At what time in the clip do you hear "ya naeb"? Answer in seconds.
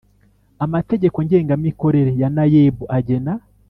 2.21-2.75